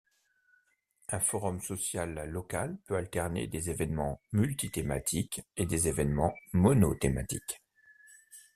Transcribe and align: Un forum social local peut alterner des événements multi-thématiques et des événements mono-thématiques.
Un 1.09 1.19
forum 1.19 1.61
social 1.61 2.15
local 2.27 2.79
peut 2.87 2.95
alterner 2.95 3.45
des 3.45 3.69
événements 3.69 4.19
multi-thématiques 4.31 5.41
et 5.57 5.67
des 5.67 5.87
événements 5.89 6.33
mono-thématiques. 6.53 7.61